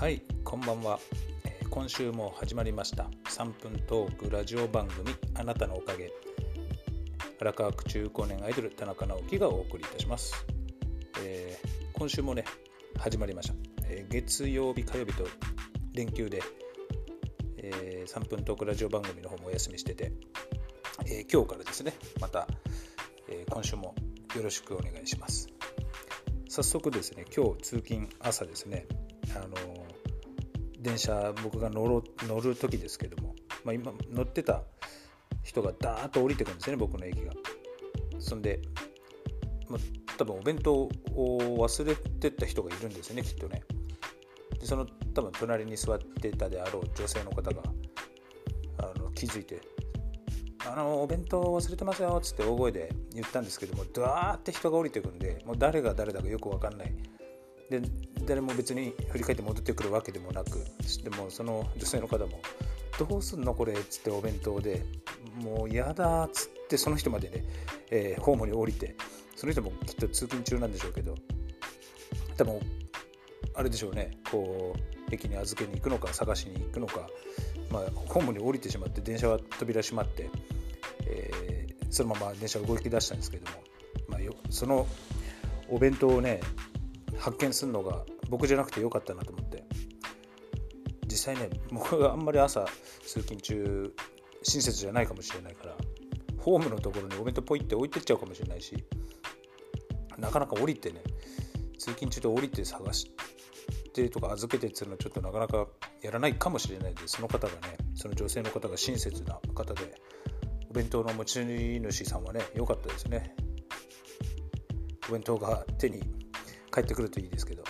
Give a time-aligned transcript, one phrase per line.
[0.00, 0.98] はいこんばんは、
[1.68, 3.10] 今週も始まりました。
[3.28, 6.10] 3分トークラジオ番組あなたのおかげ。
[7.38, 10.46] 荒川区中高年アイドル田中直樹がお送りいたします、
[11.22, 12.46] えー今週もね
[12.98, 13.54] 始まりました、
[13.90, 15.28] えー月曜日火曜日と
[15.92, 16.42] 連休で、
[17.58, 20.12] えー3分トークラジオ番組の方もお休みしてて、
[21.04, 21.92] え今日からですね
[22.22, 22.48] また、
[23.28, 23.94] え今週も
[24.34, 25.50] よろしくお願いします。
[26.48, 28.86] 早速ですね今日通勤朝ですね
[29.36, 29.79] あの
[30.80, 33.34] 電車僕が乗ろ乗る時ですけども、
[33.64, 34.62] まあ、今乗ってた
[35.42, 37.32] 人がダーッと降りてくるんですよね僕の駅が。
[38.18, 38.60] そんで、
[39.68, 39.80] まあ、
[40.18, 43.62] 多分お弁当を忘れてった人がいるんですよねきっとね。
[44.58, 47.62] でその多分隣に座ってたであろう女性の方が
[48.78, 49.60] あの気づいて
[50.66, 56.94] あのお弁当忘れてますよっつって大声で言ったんですけどもダーって人が降りてくんでもう誰が誰だかよく分かんない
[57.70, 57.80] で
[58.26, 60.64] 誰も別に振り返って戻ってくるわけでもなく
[61.02, 62.40] でもその女性の方も
[62.98, 64.84] 「どうすんのこれ」っつってお弁当で
[65.42, 67.44] 「もうやだ」っつってその人までね、
[67.90, 68.96] えーホームに降りて
[69.36, 71.14] その人もきっと通勤中なんでしょうけど
[72.36, 72.60] 多分
[73.54, 77.08] あれでしょうねこう駅に預けに行くのか探しに行くのか、
[77.70, 80.28] まあ、ホームに降りてしまって電車は扉閉まって、
[81.06, 81.50] えー
[81.90, 83.58] そのまま電車が動き出したんですけども、
[84.08, 84.86] まあ、よその
[85.68, 86.40] お弁当をね
[87.20, 89.64] 発見するのが僕じゃなくてよかったなと思って。
[91.10, 92.64] 実際ね僕があんまり朝
[93.04, 93.92] 通勤中
[94.44, 95.76] 親切じゃないかもしれないから
[96.38, 98.84] ホームのところにお弁当ポイって置いてっちゃうかもしれないし
[100.16, 101.02] なかなか降りてね
[101.78, 103.06] 通勤中で降りて探し
[103.92, 105.66] てとか預けてっていうのはちょっとなかなか
[106.00, 110.00] やらないかもしれないでその方がねその女性の方が親切な方で
[110.70, 113.34] お弁当の持ち主さんはね良かったですね。
[115.08, 116.00] お弁当が手に
[116.72, 117.64] 帰ってくるといいですけど。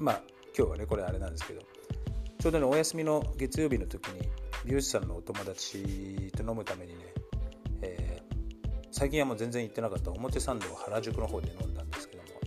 [0.00, 0.22] まあ
[0.56, 1.62] 今日はねこれあれなんですけど。
[2.40, 4.28] ちょうどねお休みの月曜日の時に
[4.64, 7.04] 美容師さんのお友達と飲むためにね、
[7.82, 8.22] えー
[8.92, 12.38] 最近はもう全然行ってなかった表参道原宿の方で飲んだんですけども、ま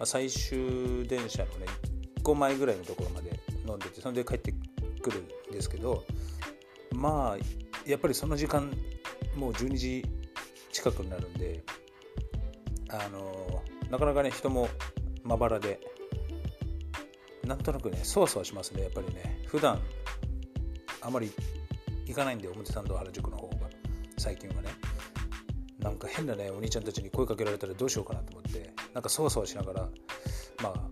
[0.00, 1.66] あ、最終電車のね
[2.18, 4.52] 1個前ぐらいのところまで飲んでてそれで帰って
[5.00, 6.04] くるんですけど
[6.92, 8.70] まあやっぱりその時間
[9.36, 10.04] もう12時
[10.72, 11.62] 近くになるんで
[12.90, 13.53] あの
[13.94, 14.68] なかなかね人も
[15.22, 15.78] まばらで
[17.44, 19.40] なんとなくねそわそわしますねやっぱりね。
[19.46, 19.78] 普段
[21.00, 21.30] あまり
[22.04, 23.70] 行かないんで表参道原宿の方が
[24.18, 24.70] 最近はね。
[25.78, 29.88] なんか変なねお兄ちゃんたちに声かけられたらどうしようかなと思ってなんかそわそわしながら
[30.60, 30.90] まあ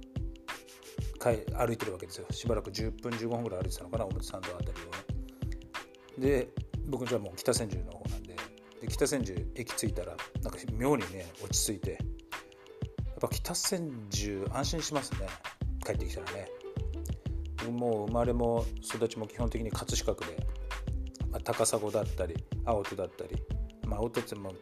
[1.19, 2.27] 帰歩いてるわけですよ。
[2.31, 6.37] しばらく10分15分ぐらい歩いてたのかな表参道あたりをね。
[6.37, 6.49] で
[6.87, 8.37] 僕じゃあもう北千住の方なんで
[8.81, 11.99] で北千住駅着いたらなんか妙にね落ち着いて
[13.23, 15.29] ぱ北千住安心しますね。
[15.85, 16.49] 帰ってきたらね。
[17.71, 20.37] もう生まれも育ちも基本的に葛飾区で、
[21.31, 22.35] まあ、高砂だったり
[22.65, 23.41] 青戸だったり。
[23.87, 24.53] まあ青戸っても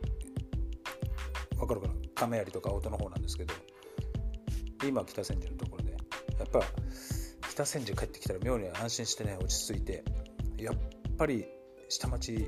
[1.57, 1.95] 分かるかな。
[2.15, 3.55] 亀有とか青戸の方なんですけど。
[4.87, 5.93] 今北千住のところで。
[5.93, 6.61] やっぱ
[7.51, 10.05] 北千住帰ってきたら妙に安心してね落ち着いて。
[10.59, 10.75] やっ
[11.17, 11.47] ぱり
[11.89, 12.47] 下町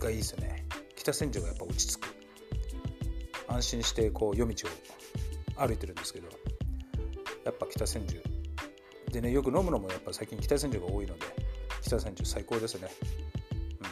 [0.00, 0.66] がいいですよね。
[0.96, 2.08] 北千住がやっぱ落ち着く。
[3.46, 4.99] 安心してこう夜道を
[5.60, 6.28] 歩いてるんですけど
[7.44, 8.22] やっぱ北千住。
[9.12, 11.26] でねよく飲むのもやっぱ最近北千住が多いので
[11.82, 12.88] 北千住最高ですね。
[13.80, 13.84] う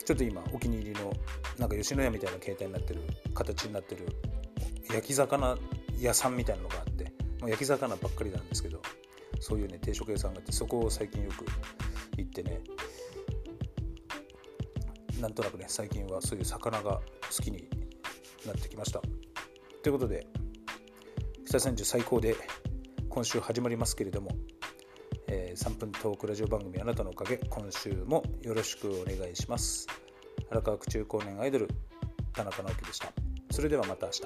[0.00, 0.04] ん。
[0.04, 1.12] ちょっと今お気に入りの
[1.58, 3.00] なんか吉野家みたいな形態になってる
[3.34, 4.06] 形になってる
[4.92, 5.58] 焼き魚
[6.00, 8.80] 屋さんみたいなのがあってもう焼き魚ばっかりなんですけど
[9.40, 11.44] そういうね定食屋さんがあってそこを最近よく
[12.16, 12.60] 行ってね
[15.20, 17.00] なんとなくね最近はそういう魚が
[17.36, 17.68] 好きに
[18.46, 19.02] なってきました。
[19.82, 20.26] ということで
[21.46, 22.36] 北千住最高で
[23.08, 24.30] 今週始まりますけれども、
[25.28, 29.86] えー3分トークラジオ番組あなたのおかげ今週もよろしくお願いします。
[30.50, 31.68] 荒川区中高年アイドル
[32.32, 33.12] 田中直樹でした。
[33.50, 34.22] それではまた明日。